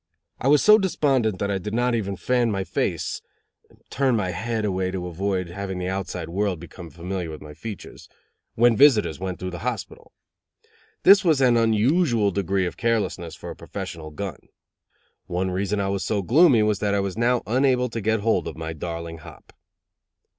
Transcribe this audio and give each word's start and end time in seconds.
I 0.39 0.47
was 0.47 0.63
so 0.63 0.79
despondent 0.79 1.37
that 1.37 1.51
I 1.51 1.59
did 1.59 1.75
not 1.75 1.93
even 1.93 2.15
"fan 2.15 2.49
my 2.49 2.63
face" 2.63 3.21
(turn 3.91 4.15
my 4.15 4.31
head 4.31 4.65
away 4.65 4.89
to 4.89 5.05
avoid 5.05 5.49
having 5.49 5.77
the 5.77 5.89
outside 5.89 6.27
world 6.27 6.59
become 6.59 6.89
familiar 6.89 7.29
with 7.29 7.43
my 7.43 7.53
features) 7.53 8.09
when 8.55 8.75
visitors 8.75 9.19
went 9.19 9.37
through 9.37 9.51
the 9.51 9.59
hospital. 9.59 10.11
This 11.03 11.23
was 11.23 11.39
an 11.39 11.55
unusual 11.55 12.31
degree 12.31 12.65
of 12.65 12.77
carelessness 12.77 13.35
for 13.35 13.51
a 13.51 13.55
professional 13.55 14.09
gun. 14.09 14.39
One 15.27 15.51
reason 15.51 15.79
I 15.79 15.89
was 15.89 16.03
so 16.03 16.23
gloomy 16.23 16.63
was 16.63 16.79
that 16.79 16.95
I 16.95 16.99
was 16.99 17.15
now 17.15 17.43
unable 17.45 17.87
to 17.89 18.01
get 18.01 18.21
hold 18.21 18.47
of 18.47 18.57
my 18.57 18.73
darling 18.73 19.19
hop. 19.19 19.53